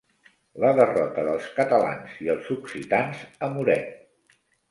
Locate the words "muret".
3.59-3.95